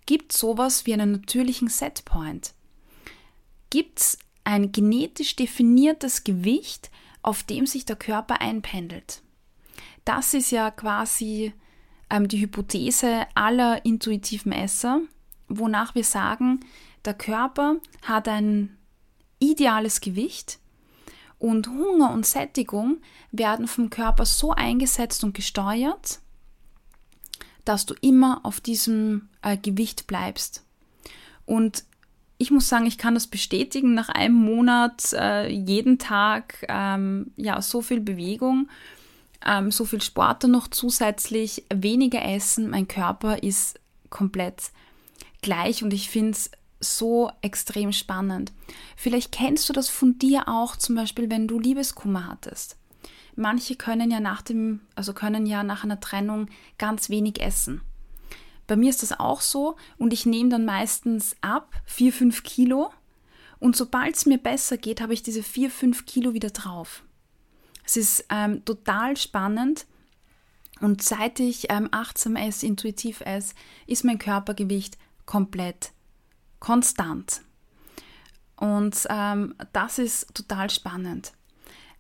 [0.06, 2.54] gibt es sowas wie einen natürlichen Setpoint?
[3.70, 6.92] Gibt es ein genetisch definiertes Gewicht,
[7.24, 9.22] auf dem sich der Körper einpendelt?
[10.06, 11.54] Das ist ja quasi
[12.10, 15.02] ähm, die Hypothese aller intuitiven Esser,
[15.48, 16.60] wonach wir sagen,
[17.06, 18.78] der Körper hat ein
[19.40, 20.60] ideales Gewicht
[21.40, 26.20] und Hunger und Sättigung werden vom Körper so eingesetzt und gesteuert,
[27.66, 30.64] dass du immer auf diesem äh, Gewicht bleibst.
[31.46, 31.84] Und
[32.44, 37.62] ich muss sagen, ich kann das bestätigen, nach einem Monat äh, jeden Tag ähm, ja
[37.62, 38.68] so viel Bewegung
[39.46, 43.80] ähm, so viel Sport dann noch zusätzlich, weniger essen, mein Körper ist
[44.10, 44.72] komplett
[45.42, 48.52] gleich und ich finde es so extrem spannend.
[48.96, 52.78] Vielleicht kennst du das von dir auch, zum Beispiel, wenn du Liebeskummer hattest.
[53.36, 57.82] Manche können ja nach dem, also können ja nach einer Trennung ganz wenig essen.
[58.74, 62.90] Bei mir ist das auch so und ich nehme dann meistens ab 4, 5 Kilo
[63.60, 67.04] und sobald es mir besser geht, habe ich diese 4, 5 Kilo wieder drauf.
[67.86, 69.86] Es ist ähm, total spannend.
[70.82, 73.54] Und seit ich ähm, achtsam esse, intuitiv esse,
[73.86, 75.92] ist mein Körpergewicht komplett
[76.60, 77.42] konstant.
[78.56, 81.34] Und ähm, das ist total spannend.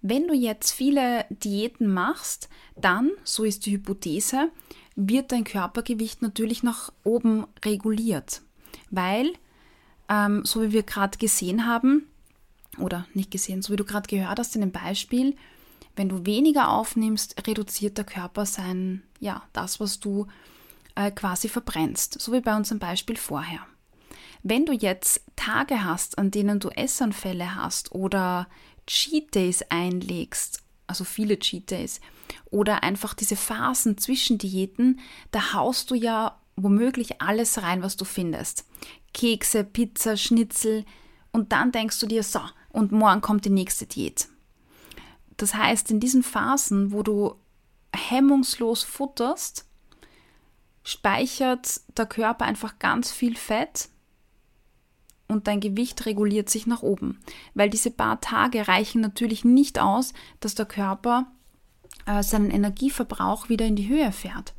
[0.01, 4.49] Wenn du jetzt viele Diäten machst, dann, so ist die Hypothese,
[4.95, 8.41] wird dein Körpergewicht natürlich nach oben reguliert.
[8.89, 9.33] Weil,
[10.09, 12.07] ähm, so wie wir gerade gesehen haben,
[12.77, 15.35] oder nicht gesehen, so wie du gerade gehört hast in dem Beispiel,
[15.95, 20.27] wenn du weniger aufnimmst, reduziert der Körper sein, ja, das, was du
[20.95, 23.59] äh, quasi verbrennst, so wie bei unserem Beispiel vorher.
[24.41, 28.47] Wenn du jetzt Tage hast, an denen du Essanfälle hast oder
[28.87, 32.01] Cheat Days einlegst, also viele Cheat Days,
[32.51, 34.99] oder einfach diese Phasen zwischen Diäten,
[35.31, 38.65] da haust du ja womöglich alles rein, was du findest.
[39.13, 40.85] Kekse, Pizza, Schnitzel
[41.31, 44.27] Und dann denkst du dir, so, und morgen kommt die nächste Diät.
[45.37, 47.35] Das heißt, in diesen Phasen, wo du
[47.95, 49.65] hemmungslos futterst,
[50.83, 53.89] speichert der Körper einfach ganz viel Fett
[55.27, 57.19] und dein Gewicht reguliert sich nach oben.
[57.53, 61.27] Weil diese paar Tage reichen natürlich nicht aus, dass der Körper
[62.05, 64.53] äh, seinen Energieverbrauch wieder in die Höhe fährt.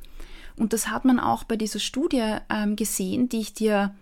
[0.57, 3.95] Und das hat man auch bei dieser Studie ähm, gesehen, die ich dir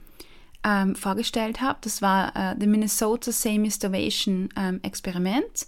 [0.64, 1.79] ähm, vorgestellt habe.
[1.83, 5.66] Das war äh, The Minnesota Same Starvation ähm, Experiment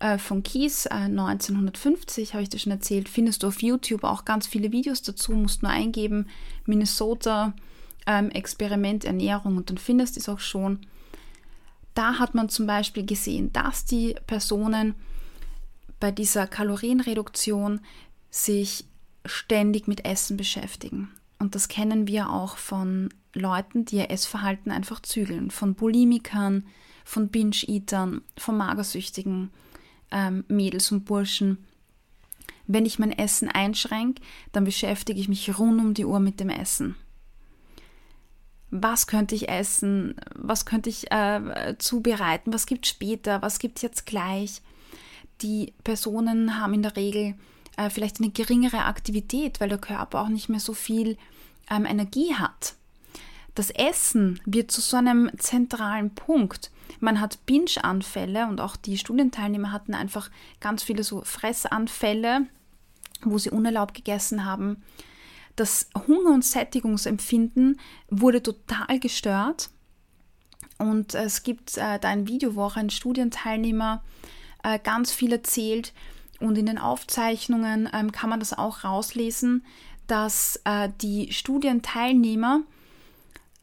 [0.00, 3.08] äh, von Kies äh, 1950, habe ich dir schon erzählt.
[3.08, 6.26] Findest du auf YouTube auch ganz viele Videos dazu, musst nur eingeben
[6.66, 7.54] Minnesota
[8.06, 10.80] ähm, Experiment Ernährung und dann findest du es auch schon.
[11.94, 14.94] Da hat man zum Beispiel gesehen, dass die Personen
[15.98, 17.80] bei dieser Kalorienreduktion
[18.30, 18.84] sich
[19.26, 21.10] ständig mit Essen beschäftigen.
[21.38, 25.50] Und das kennen wir auch von Leuten, die ihr Essverhalten einfach zügeln.
[25.50, 26.64] Von Bulimikern,
[27.04, 29.50] von Binge-Eatern, von magersüchtigen
[30.10, 31.58] ähm, Mädels und Burschen.
[32.66, 36.50] Wenn ich mein Essen einschränke, dann beschäftige ich mich rund um die Uhr mit dem
[36.50, 36.94] Essen.
[38.70, 40.14] Was könnte ich essen?
[40.34, 42.52] Was könnte ich äh, zubereiten?
[42.52, 43.42] Was gibt es später?
[43.42, 44.62] Was gibt es jetzt gleich?
[45.42, 47.34] Die Personen haben in der Regel
[47.76, 51.16] äh, vielleicht eine geringere Aktivität, weil der Körper auch nicht mehr so viel
[51.70, 52.74] ähm, Energie hat.
[53.54, 56.70] Das Essen wird zu so einem zentralen Punkt.
[57.00, 60.30] Man hat Binge-Anfälle und auch die Studienteilnehmer hatten einfach
[60.60, 62.46] ganz viele so Fressanfälle,
[63.22, 64.82] wo sie unerlaubt gegessen haben.
[65.60, 69.68] Das Hunger- und Sättigungsempfinden wurde total gestört.
[70.78, 74.02] Und es gibt äh, da ein Video, wo auch ein Studienteilnehmer
[74.62, 75.92] äh, ganz viel erzählt.
[76.38, 79.66] Und in den Aufzeichnungen ähm, kann man das auch rauslesen,
[80.06, 82.62] dass äh, die Studienteilnehmer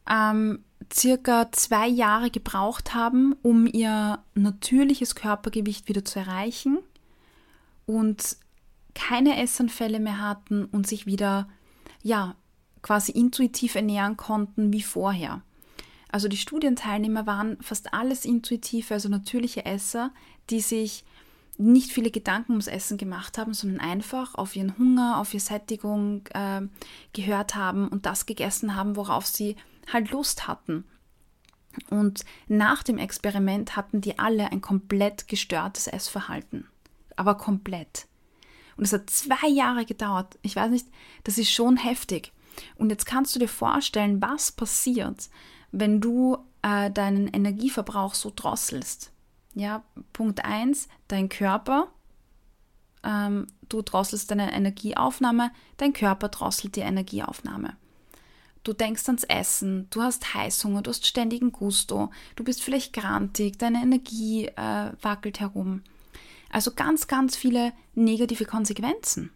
[0.08, 6.78] ähm, circa zwei Jahre gebraucht haben, um ihr natürliches Körpergewicht wieder zu erreichen
[7.86, 8.36] und
[8.94, 11.48] keine Essanfälle mehr hatten und sich wieder,
[12.02, 12.34] ja,
[12.82, 15.42] quasi intuitiv ernähren konnten wie vorher.
[16.10, 20.10] Also die Studienteilnehmer waren fast alles intuitive, also natürliche Esser,
[20.48, 21.04] die sich
[21.58, 26.26] nicht viele Gedanken ums Essen gemacht haben, sondern einfach auf ihren Hunger, auf ihre Sättigung
[26.28, 26.62] äh,
[27.12, 29.56] gehört haben und das gegessen haben, worauf sie
[29.92, 30.84] halt Lust hatten.
[31.90, 36.66] Und nach dem Experiment hatten die alle ein komplett gestörtes Essverhalten.
[37.16, 38.07] Aber komplett.
[38.78, 40.38] Und es hat zwei Jahre gedauert.
[40.42, 40.86] Ich weiß nicht,
[41.24, 42.32] das ist schon heftig.
[42.76, 45.28] Und jetzt kannst du dir vorstellen, was passiert,
[45.72, 49.12] wenn du äh, deinen Energieverbrauch so drosselst.
[49.54, 51.88] Ja, Punkt 1, dein Körper,
[53.02, 57.76] ähm, du drosselst deine Energieaufnahme, dein Körper drosselt die Energieaufnahme.
[58.62, 63.58] Du denkst ans Essen, du hast Heißhunger, du hast ständigen Gusto, du bist vielleicht grantig,
[63.58, 65.82] deine Energie äh, wackelt herum.
[66.50, 69.30] Also ganz, ganz viele negative Konsequenzen.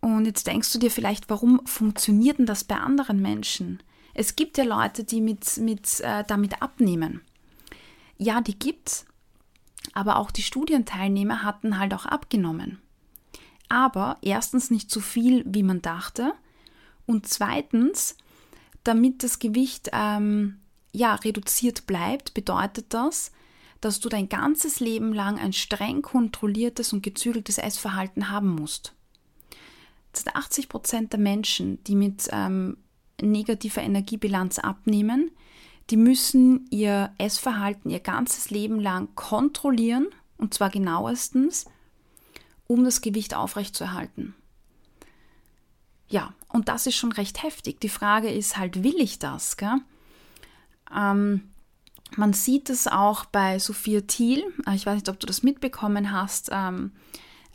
[0.00, 3.82] Und jetzt denkst du dir vielleicht, warum funktioniert denn das bei anderen Menschen?
[4.14, 7.22] Es gibt ja Leute, die mit, mit, äh, damit abnehmen.
[8.16, 9.04] Ja, die gibt's.
[9.92, 12.80] Aber auch die Studienteilnehmer hatten halt auch abgenommen.
[13.68, 16.32] Aber erstens nicht so viel, wie man dachte.
[17.04, 18.16] Und zweitens,
[18.84, 20.60] damit das Gewicht ähm,
[20.92, 23.32] ja, reduziert bleibt, bedeutet das,
[23.80, 28.92] dass du dein ganzes Leben lang ein streng kontrolliertes und gezügeltes Essverhalten haben musst.
[30.32, 32.78] 80 Prozent der Menschen, die mit ähm,
[33.20, 35.30] negativer Energiebilanz abnehmen,
[35.90, 40.08] die müssen ihr Essverhalten ihr ganzes Leben lang kontrollieren,
[40.38, 41.66] und zwar genauestens,
[42.66, 44.34] um das Gewicht aufrechtzuerhalten.
[46.08, 47.80] Ja, und das ist schon recht heftig.
[47.80, 49.56] Die Frage ist halt, will ich das?
[50.94, 51.42] Ähm,
[52.14, 54.44] man sieht es auch bei Sophia Thiel.
[54.66, 56.50] Äh, ich weiß nicht, ob du das mitbekommen hast.
[56.52, 56.92] Ähm,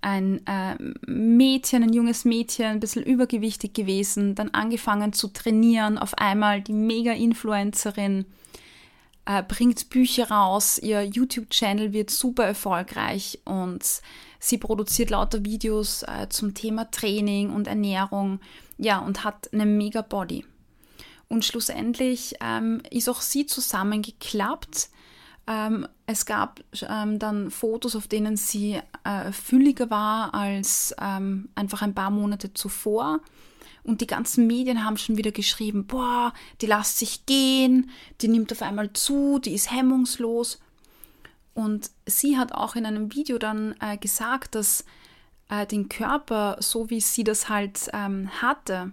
[0.02, 6.18] ein äh, Mädchen, ein junges Mädchen, ein bisschen übergewichtig gewesen, dann angefangen zu trainieren, auf
[6.18, 8.26] einmal die Mega-Influencerin,
[9.26, 13.84] äh, bringt Bücher raus, ihr YouTube-Channel wird super erfolgreich und
[14.40, 18.40] sie produziert lauter Videos äh, zum Thema Training und Ernährung,
[18.80, 20.46] ja, und hat einen Mega-Body.
[21.32, 24.90] Und schlussendlich ähm, ist auch sie zusammengeklappt
[25.48, 31.82] ähm, es gab ähm, dann Fotos, auf denen sie äh, fülliger war als ähm, einfach
[31.82, 33.22] ein paar Monate zuvor.
[33.84, 37.90] Und die ganzen Medien haben schon wieder geschrieben, boah, die lässt sich gehen,
[38.22, 40.60] die nimmt auf einmal zu, die ist hemmungslos.
[41.54, 44.86] Und sie hat auch in einem Video dann äh, gesagt, dass
[45.50, 48.92] äh, den Körper, so wie sie das halt ähm, hatte,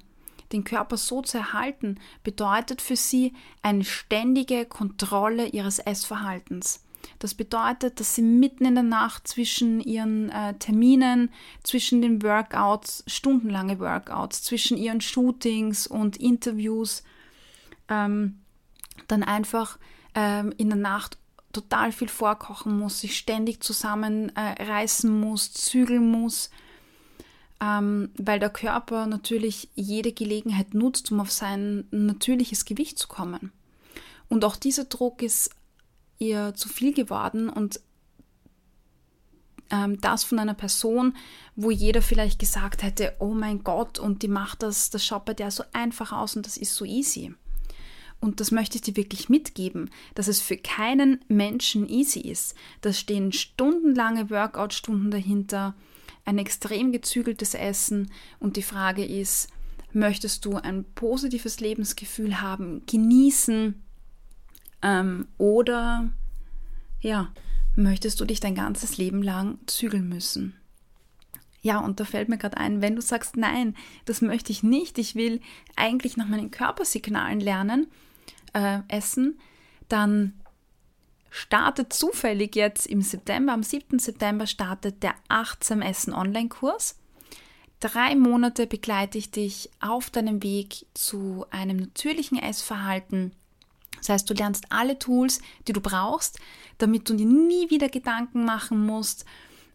[0.52, 6.84] den Körper so zu erhalten, bedeutet für sie eine ständige Kontrolle ihres Essverhaltens.
[7.18, 11.30] Das bedeutet, dass sie mitten in der Nacht zwischen ihren äh, Terminen,
[11.62, 17.02] zwischen den Workouts, stundenlange Workouts, zwischen ihren Shootings und Interviews,
[17.88, 18.40] ähm,
[19.06, 19.78] dann einfach
[20.14, 21.18] ähm, in der Nacht
[21.52, 26.50] total viel vorkochen muss, sich ständig zusammenreißen äh, muss, zügeln muss,
[27.60, 33.52] ähm, weil der Körper natürlich jede Gelegenheit nutzt, um auf sein natürliches Gewicht zu kommen.
[34.28, 35.50] Und auch dieser Druck ist
[36.18, 37.80] ihr zu viel geworden und
[39.70, 41.14] ähm, das von einer Person,
[41.56, 45.34] wo jeder vielleicht gesagt hätte, oh mein Gott, und die macht das, das schaut bei
[45.34, 47.34] der so einfach aus und das ist so easy.
[48.20, 52.56] Und das möchte ich dir wirklich mitgeben, dass es für keinen Menschen easy ist.
[52.80, 55.74] Da stehen stundenlange Workout-Stunden dahinter,
[56.28, 59.48] ein extrem gezügeltes Essen und die Frage ist,
[59.94, 63.82] möchtest du ein positives Lebensgefühl haben, genießen
[64.82, 66.10] ähm, oder
[67.00, 67.32] ja,
[67.76, 70.54] möchtest du dich dein ganzes Leben lang zügeln müssen?
[71.62, 74.98] Ja, und da fällt mir gerade ein, wenn du sagst, nein, das möchte ich nicht,
[74.98, 75.40] ich will
[75.76, 77.86] eigentlich nach meinen Körpersignalen lernen,
[78.52, 79.40] äh, essen,
[79.88, 80.34] dann
[81.30, 83.98] startet zufällig jetzt im September, am 7.
[83.98, 86.96] September startet der Achtsam Essen Online-Kurs.
[87.80, 93.32] Drei Monate begleite ich dich auf deinem Weg zu einem natürlichen Essverhalten.
[93.98, 96.38] Das heißt, du lernst alle Tools, die du brauchst,
[96.78, 99.24] damit du dir nie wieder Gedanken machen musst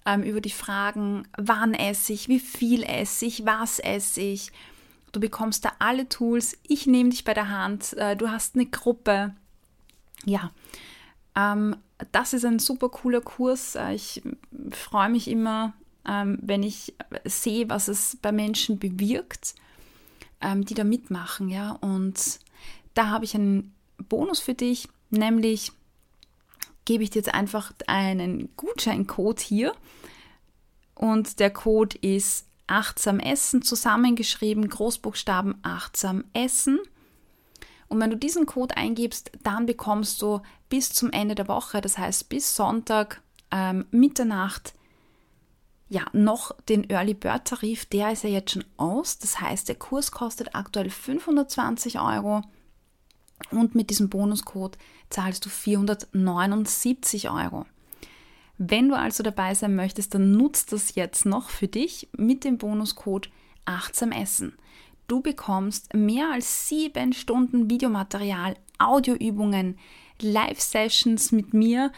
[0.05, 4.51] ähm, über die Fragen, wann esse ich, wie viel esse ich, was esse ich,
[5.13, 6.57] Du bekommst da alle Tools.
[6.67, 7.93] Ich nehme dich bei der Hand.
[7.93, 9.33] Äh, du hast eine Gruppe.
[10.25, 10.51] Ja,
[11.35, 11.75] ähm,
[12.11, 13.75] das ist ein super cooler Kurs.
[13.75, 14.21] Äh, ich
[14.71, 15.73] freue mich immer,
[16.07, 16.93] ähm, wenn ich
[17.25, 19.55] sehe, was es bei Menschen bewirkt,
[20.41, 21.49] ähm, die da mitmachen.
[21.49, 22.39] Ja, und
[22.93, 23.73] da habe ich einen
[24.09, 25.71] Bonus für dich, nämlich
[26.85, 29.73] gebe ich dir jetzt einfach einen Gutscheincode hier.
[30.95, 36.79] Und der Code ist achtsam essen zusammengeschrieben, Großbuchstaben achtsam essen.
[37.93, 41.99] Und wenn du diesen Code eingibst, dann bekommst du bis zum Ende der Woche, das
[41.99, 44.73] heißt bis Sonntag ähm, Mitternacht,
[45.89, 49.19] ja, noch den Early Bird Tarif, der ist ja jetzt schon aus.
[49.19, 52.41] Das heißt, der Kurs kostet aktuell 520 Euro
[53.51, 54.79] und mit diesem Bonuscode
[55.11, 57.67] zahlst du 479 Euro.
[58.57, 62.57] Wenn du also dabei sein möchtest, dann nutzt das jetzt noch für dich mit dem
[62.57, 63.29] Bonuscode
[63.65, 64.57] Achtsam Essen.
[65.07, 69.77] Du bekommst mehr als sieben Stunden Videomaterial, Audioübungen,
[70.21, 71.91] Live-Sessions mit mir.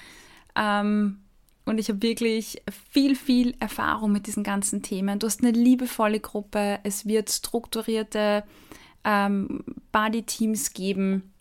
[0.55, 1.19] Ähm,
[1.65, 5.19] und ich habe wirklich viel, viel Erfahrung mit diesen ganzen Themen.
[5.19, 8.43] Du hast eine liebevolle Gruppe, es wird strukturierte
[9.03, 11.33] ähm, Body-Teams geben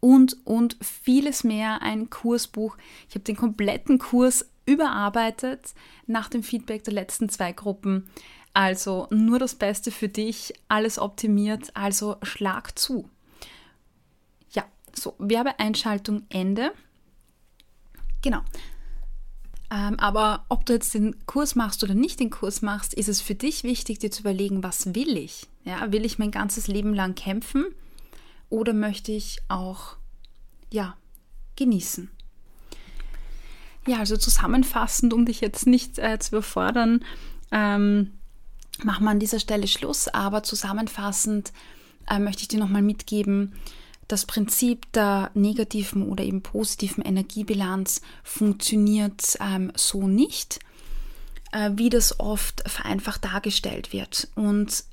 [0.00, 1.82] und, und vieles mehr.
[1.82, 2.76] Ein Kursbuch.
[3.08, 5.74] Ich habe den kompletten Kurs überarbeitet
[6.06, 8.08] nach dem Feedback der letzten zwei Gruppen.
[8.54, 13.08] Also nur das Beste für dich, alles optimiert, also schlag zu.
[14.50, 16.72] Ja, so, Werbeeinschaltung Ende.
[18.20, 18.40] Genau.
[19.70, 23.22] Ähm, aber ob du jetzt den Kurs machst oder nicht den Kurs machst, ist es
[23.22, 25.48] für dich wichtig, dir zu überlegen, was will ich?
[25.64, 27.66] Ja, will ich mein ganzes Leben lang kämpfen?
[28.52, 29.96] oder möchte ich auch,
[30.70, 30.94] ja,
[31.56, 32.10] genießen?
[33.86, 37.02] Ja, also zusammenfassend, um dich jetzt nicht äh, zu überfordern,
[37.50, 38.12] ähm,
[38.84, 41.52] machen wir an dieser Stelle Schluss, aber zusammenfassend
[42.08, 43.54] äh, möchte ich dir nochmal mitgeben,
[44.08, 50.58] das Prinzip der negativen oder eben positiven Energiebilanz funktioniert ähm, so nicht,
[51.52, 54.28] äh, wie das oft vereinfacht dargestellt wird.
[54.34, 54.84] Und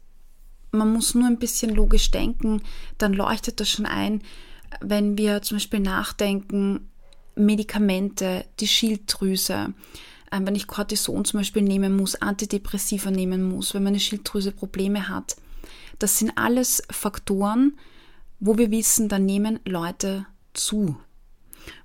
[0.72, 2.62] man muss nur ein bisschen logisch denken,
[2.98, 4.22] dann leuchtet das schon ein,
[4.82, 6.90] wenn wir zum Beispiel nachdenken,
[7.36, 9.74] Medikamente, die Schilddrüse,
[10.32, 15.36] wenn ich Cortison zum Beispiel nehmen muss, Antidepressiva nehmen muss, wenn meine Schilddrüse Probleme hat.
[15.98, 17.74] Das sind alles Faktoren,
[18.40, 20.96] wo wir wissen, da nehmen Leute zu.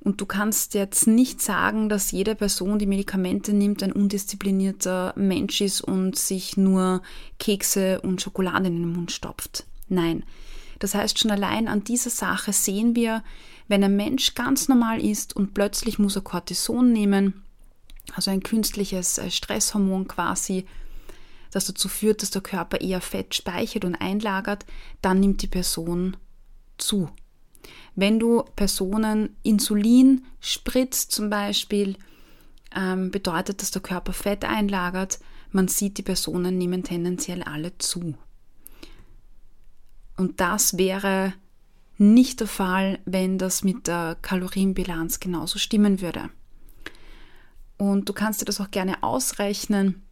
[0.01, 5.61] Und du kannst jetzt nicht sagen, dass jede Person, die Medikamente nimmt, ein undisziplinierter Mensch
[5.61, 7.03] ist und sich nur
[7.39, 9.65] Kekse und Schokolade in den Mund stopft.
[9.89, 10.25] Nein.
[10.79, 13.23] Das heißt, schon allein an dieser Sache sehen wir,
[13.69, 17.44] wenn ein Mensch ganz normal ist und plötzlich muss er Cortison nehmen,
[18.13, 20.67] also ein künstliches äh, Stresshormon quasi,
[21.51, 24.67] das dazu führt, dass der Körper eher Fett speichert und einlagert,
[25.03, 26.17] dann nimmt die Person
[26.79, 27.09] zu.
[27.95, 31.97] Wenn du Personen Insulin spritzt zum Beispiel,
[32.75, 35.21] ähm, bedeutet, dass der Körper Fett einlagert.
[35.51, 38.15] Man sieht, die Personen nehmen tendenziell alle zu.
[40.17, 41.35] Und das wäre
[41.97, 46.31] nicht der Fall, wenn das mit der Kalorienbilanz genauso stimmen würde.
[47.77, 50.03] Und du kannst dir das auch gerne ausrechnen,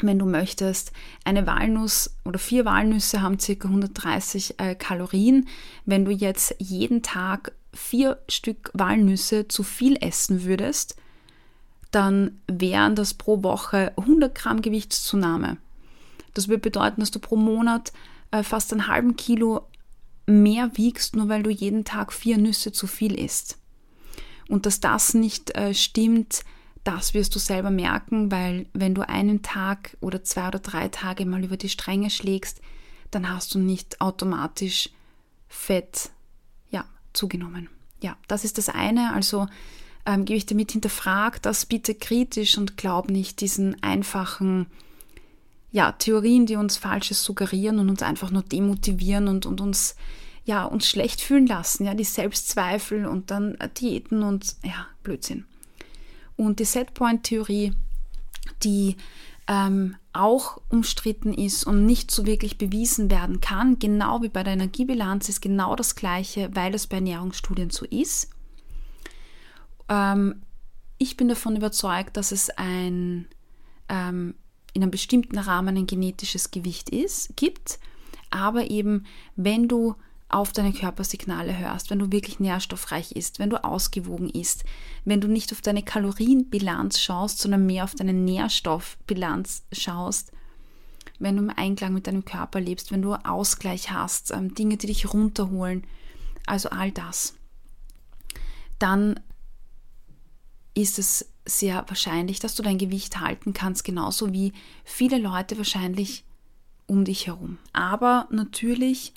[0.00, 0.92] wenn du möchtest.
[1.24, 3.52] Eine Walnuss oder vier Walnüsse haben ca.
[3.52, 5.46] 130 äh, Kalorien.
[5.84, 10.96] Wenn du jetzt jeden Tag vier Stück Walnüsse zu viel essen würdest,
[11.90, 15.58] dann wären das pro Woche 100 Gramm Gewichtszunahme.
[16.34, 17.92] Das würde bedeuten, dass du pro Monat
[18.32, 19.68] äh, fast einen halben Kilo
[20.26, 23.58] mehr wiegst, nur weil du jeden Tag vier Nüsse zu viel isst.
[24.48, 26.44] Und dass das nicht äh, stimmt,
[26.84, 31.24] das wirst du selber merken, weil wenn du einen Tag oder zwei oder drei Tage
[31.24, 32.60] mal über die Stränge schlägst,
[33.10, 34.90] dann hast du nicht automatisch
[35.48, 36.10] Fett
[36.70, 37.70] ja, zugenommen.
[38.02, 39.14] Ja, das ist das eine.
[39.14, 39.46] Also
[40.04, 44.66] ähm, gebe ich dir mit, hinterfrag das bitte kritisch und glaub nicht diesen einfachen
[45.72, 49.96] ja, Theorien, die uns Falsches suggerieren und uns einfach nur demotivieren und, und uns
[50.44, 55.46] ja, uns schlecht fühlen lassen, ja, die Selbstzweifel und dann Diäten und ja, Blödsinn.
[56.36, 57.72] Und die Setpoint-Theorie,
[58.62, 58.96] die
[59.46, 64.54] ähm, auch umstritten ist und nicht so wirklich bewiesen werden kann, genau wie bei der
[64.54, 68.30] Energiebilanz, ist genau das Gleiche, weil es bei Ernährungsstudien so ist.
[69.88, 70.42] Ähm,
[70.98, 73.26] ich bin davon überzeugt, dass es ein
[73.88, 74.34] ähm,
[74.72, 77.78] in einem bestimmten Rahmen ein genetisches Gewicht ist, gibt,
[78.30, 79.06] aber eben
[79.36, 79.94] wenn du
[80.28, 84.64] auf deine Körpersignale hörst, wenn du wirklich nährstoffreich isst, wenn du ausgewogen isst,
[85.04, 90.32] wenn du nicht auf deine Kalorienbilanz schaust, sondern mehr auf deine Nährstoffbilanz schaust,
[91.18, 94.88] wenn du im Einklang mit deinem Körper lebst, wenn du Ausgleich hast, ähm, Dinge, die
[94.88, 95.86] dich runterholen,
[96.46, 97.34] also all das,
[98.78, 99.20] dann
[100.74, 104.52] ist es sehr wahrscheinlich, dass du dein Gewicht halten kannst, genauso wie
[104.82, 106.24] viele Leute wahrscheinlich
[106.86, 107.58] um dich herum.
[107.72, 109.12] Aber natürlich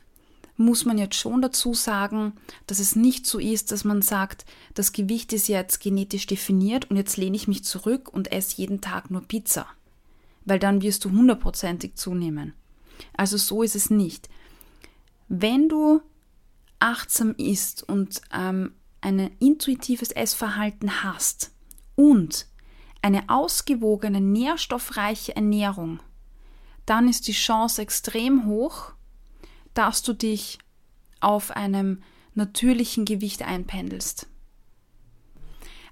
[0.58, 2.34] muss man jetzt schon dazu sagen,
[2.66, 6.98] dass es nicht so ist, dass man sagt, das Gewicht ist jetzt genetisch definiert und
[6.98, 9.68] jetzt lehne ich mich zurück und esse jeden Tag nur Pizza,
[10.46, 12.54] weil dann wirst du hundertprozentig zunehmen.
[13.16, 14.30] Also so ist es nicht.
[15.30, 16.02] Wenn du
[16.80, 21.52] achtsam isst und ähm, ein intuitives Essverhalten hast
[21.96, 22.48] und
[23.02, 26.00] eine ausgewogene, nährstoffreiche Ernährung,
[26.86, 28.94] dann ist die Chance extrem hoch,
[29.78, 30.58] dass du dich
[31.20, 32.02] auf einem
[32.34, 34.28] natürlichen Gewicht einpendelst.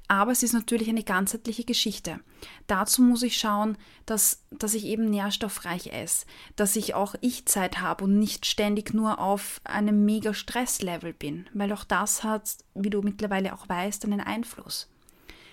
[0.07, 2.19] Aber es ist natürlich eine ganzheitliche Geschichte.
[2.67, 6.25] Dazu muss ich schauen, dass, dass ich eben nährstoffreich esse,
[6.55, 11.71] dass ich auch Ich-Zeit habe und nicht ständig nur auf einem mega Stresslevel bin, weil
[11.71, 14.89] auch das hat, wie du mittlerweile auch weißt, einen Einfluss.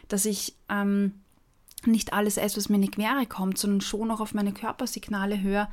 [0.09, 1.23] Dass ich ähm,
[1.85, 5.41] nicht alles esse, was mir in die Quere kommt, sondern schon auch auf meine Körpersignale
[5.41, 5.71] höre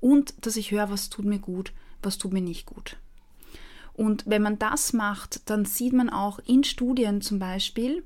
[0.00, 2.96] und dass ich höre, was tut mir gut was tut mir nicht gut.
[3.94, 8.04] Und wenn man das macht, dann sieht man auch in Studien zum Beispiel,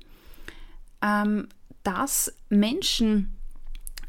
[1.01, 1.47] ähm,
[1.83, 3.37] dass Menschen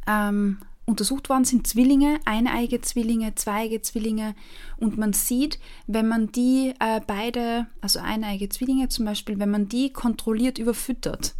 [0.07, 0.59] ähm,
[0.89, 4.35] untersucht worden sind, Zwillinge, eineige Zwillinge, zweige Zwillinge.
[4.79, 9.69] Und man sieht, wenn man die äh, beide, also eineige Zwillinge zum Beispiel, wenn man
[9.69, 11.35] die kontrolliert überfüttert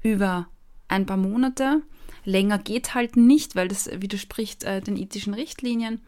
[0.00, 0.48] über
[0.88, 1.82] ein paar Monate,
[2.24, 6.00] länger geht halt nicht, weil das widerspricht äh, den ethischen Richtlinien,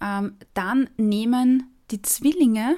[0.00, 2.76] ähm, dann nehmen die Zwillinge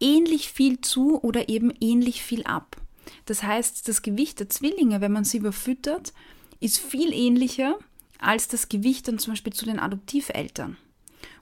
[0.00, 2.76] ähnlich viel zu oder eben ähnlich viel ab.
[3.24, 6.12] Das heißt, das Gewicht der Zwillinge, wenn man sie überfüttert,
[6.60, 7.78] ist viel ähnlicher
[8.18, 10.76] als das Gewicht dann zum Beispiel zu den Adoptiveltern.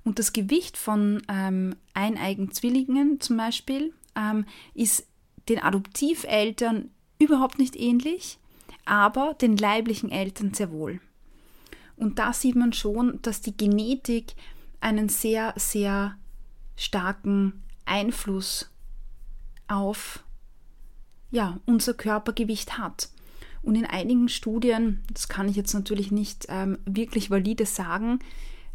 [0.04, 4.44] Und das Gewicht von ähm, eineigen Zwillingen zum Beispiel ähm,
[4.74, 5.06] ist
[5.48, 8.38] den Adoptiveltern überhaupt nicht ähnlich,
[8.84, 11.00] aber den leiblichen Eltern sehr wohl.
[11.96, 14.34] Und da sieht man schon, dass die Genetik
[14.80, 16.16] einen sehr, sehr
[16.76, 18.70] starken Einfluss
[19.68, 20.22] auf
[21.30, 23.08] ja, unser Körpergewicht hat.
[23.62, 28.20] Und in einigen Studien, das kann ich jetzt natürlich nicht ähm, wirklich valide sagen,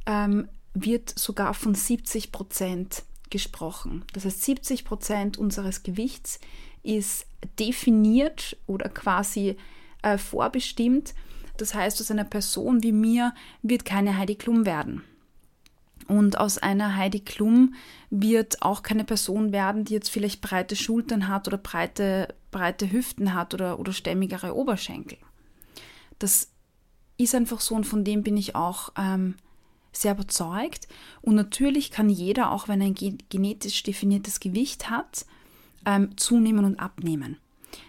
[0.06, 4.04] ähm, wird sogar von 70 Prozent gesprochen.
[4.14, 6.39] Das heißt, 70 Prozent unseres Gewichts
[6.84, 7.26] ist
[7.58, 9.56] definiert oder quasi
[10.02, 11.14] äh, vorbestimmt.
[11.58, 15.04] Das heißt, aus einer Person wie mir wird keine Heidi Klum werden.
[16.12, 17.74] Und aus einer Heidi Klum
[18.09, 23.34] wird auch keine Person werden, die jetzt vielleicht breite Schultern hat oder breite, breite Hüften
[23.34, 25.18] hat oder, oder stämmigere Oberschenkel.
[26.20, 26.49] Das
[27.16, 29.36] ist einfach so und von dem bin ich auch ähm,
[29.93, 30.89] sehr überzeugt.
[31.22, 35.26] Und natürlich kann jeder, auch wenn er ein genetisch definiertes Gewicht hat,
[35.86, 37.38] ähm, zunehmen und abnehmen.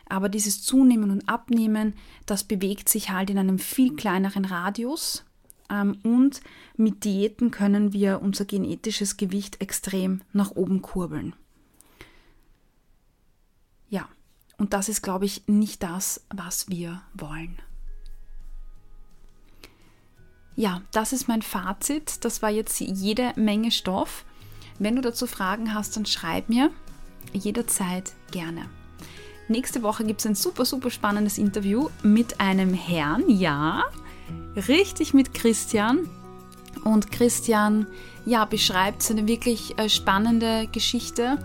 [0.09, 1.95] Aber dieses Zunehmen und Abnehmen,
[2.27, 5.25] das bewegt sich halt in einem viel kleineren Radius
[5.81, 6.41] und
[6.77, 11.35] mit Diäten können wir unser genetisches Gewicht extrem nach oben kurbeln.
[13.89, 14.09] Ja,
[14.59, 17.59] und das ist, glaube ich, nicht das, was wir wollen.
[20.55, 22.25] Ja, das ist mein Fazit.
[22.25, 24.25] Das war jetzt jede Menge Stoff.
[24.79, 26.71] Wenn du dazu Fragen hast, dann schreib mir
[27.33, 28.69] jederzeit gerne.
[29.49, 33.85] Nächste Woche gibt es ein super, super spannendes Interview mit einem Herrn, ja,
[34.69, 36.09] richtig mit Christian.
[36.85, 37.87] Und Christian,
[38.25, 41.39] ja, beschreibt seine wirklich äh, spannende Geschichte.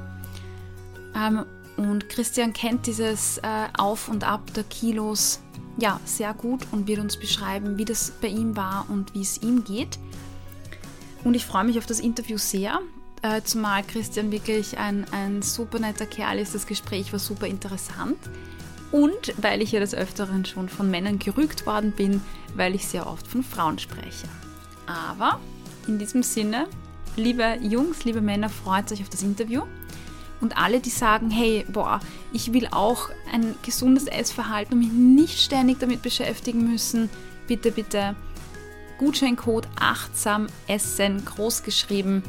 [1.15, 1.45] Ähm,
[1.77, 5.39] und Christian kennt dieses äh, Auf und Ab der Kilos
[5.79, 9.41] ja sehr gut und wird uns beschreiben, wie das bei ihm war und wie es
[9.43, 9.99] ihm geht.
[11.23, 12.79] Und ich freue mich auf das Interview sehr,
[13.21, 16.55] äh, zumal Christian wirklich ein, ein super netter Kerl ist.
[16.55, 18.17] Das Gespräch war super interessant.
[18.91, 22.21] Und weil ich ja des Öfteren schon von Männern gerügt worden bin,
[22.55, 24.27] weil ich sehr oft von Frauen spreche.
[24.85, 25.39] Aber
[25.87, 26.67] in diesem Sinne,
[27.15, 29.63] liebe Jungs, liebe Männer, freut euch auf das Interview.
[30.39, 31.99] Und alle, die sagen, hey, boah,
[32.31, 37.09] ich will auch ein gesundes Essverhalten und mich nicht ständig damit beschäftigen müssen,
[37.47, 38.15] bitte, bitte
[38.99, 42.23] Gutscheincode achtsam essen, groß geschrieben.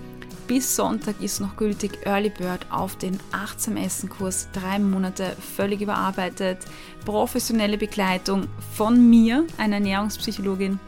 [0.49, 4.49] Bis Sonntag ist noch gültig Early Bird auf den achtsam Essen Kurs.
[4.55, 6.61] Drei Monate völlig überarbeitet.
[7.05, 10.80] Professionelle Begleitung von mir, einer Ernährungspsychologin.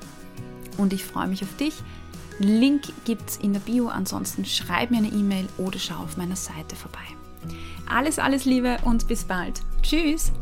[0.78, 1.74] Und ich freue mich auf dich.
[2.38, 3.88] Link gibt es in der Bio.
[3.88, 6.98] Ansonsten schreib mir eine E-Mail oder schau auf meiner Seite vorbei.
[7.86, 9.60] Alles, alles Liebe und bis bald.
[9.82, 10.32] Tschüss!